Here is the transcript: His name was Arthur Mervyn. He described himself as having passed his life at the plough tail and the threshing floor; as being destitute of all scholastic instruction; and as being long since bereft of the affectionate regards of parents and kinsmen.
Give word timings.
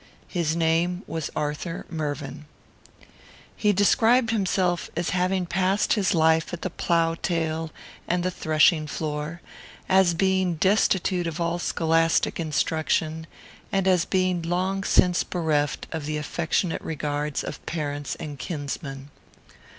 His 0.27 0.55
name 0.55 1.03
was 1.05 1.29
Arthur 1.35 1.85
Mervyn. 1.87 2.45
He 3.55 3.71
described 3.71 4.31
himself 4.31 4.89
as 4.97 5.11
having 5.11 5.45
passed 5.45 5.93
his 5.93 6.15
life 6.15 6.51
at 6.51 6.63
the 6.63 6.71
plough 6.71 7.13
tail 7.21 7.69
and 8.07 8.23
the 8.23 8.31
threshing 8.31 8.87
floor; 8.87 9.41
as 9.87 10.15
being 10.15 10.55
destitute 10.55 11.27
of 11.27 11.39
all 11.39 11.59
scholastic 11.59 12.39
instruction; 12.39 13.27
and 13.71 13.87
as 13.87 14.05
being 14.05 14.41
long 14.41 14.83
since 14.83 15.23
bereft 15.23 15.85
of 15.91 16.07
the 16.07 16.17
affectionate 16.17 16.81
regards 16.81 17.43
of 17.43 17.63
parents 17.67 18.15
and 18.15 18.39
kinsmen. 18.39 19.11